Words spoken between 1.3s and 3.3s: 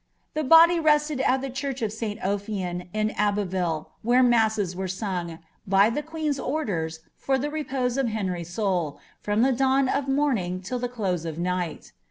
ilie church o( St. OlFian, in